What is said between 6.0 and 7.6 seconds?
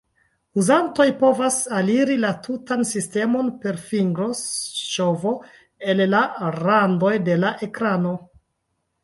la randoj de la